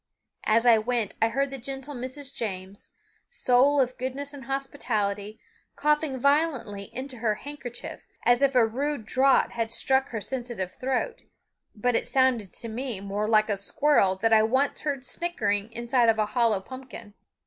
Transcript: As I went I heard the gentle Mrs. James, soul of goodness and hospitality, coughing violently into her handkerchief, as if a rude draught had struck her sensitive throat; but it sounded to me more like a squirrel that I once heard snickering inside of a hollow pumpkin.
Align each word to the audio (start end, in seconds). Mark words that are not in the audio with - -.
As 0.45 0.65
I 0.65 0.79
went 0.79 1.13
I 1.21 1.27
heard 1.29 1.51
the 1.51 1.59
gentle 1.59 1.93
Mrs. 1.93 2.33
James, 2.33 2.89
soul 3.29 3.79
of 3.79 3.99
goodness 3.99 4.33
and 4.33 4.45
hospitality, 4.45 5.39
coughing 5.75 6.17
violently 6.17 6.85
into 6.91 7.17
her 7.19 7.35
handkerchief, 7.35 8.07
as 8.25 8.41
if 8.41 8.55
a 8.55 8.65
rude 8.65 9.05
draught 9.05 9.51
had 9.51 9.71
struck 9.71 10.09
her 10.09 10.19
sensitive 10.19 10.71
throat; 10.73 11.25
but 11.75 11.95
it 11.95 12.07
sounded 12.07 12.51
to 12.51 12.67
me 12.67 12.99
more 12.99 13.27
like 13.27 13.47
a 13.49 13.57
squirrel 13.57 14.15
that 14.15 14.33
I 14.33 14.41
once 14.41 14.79
heard 14.79 15.05
snickering 15.05 15.71
inside 15.71 16.09
of 16.09 16.17
a 16.17 16.25
hollow 16.33 16.61
pumpkin. 16.61 17.13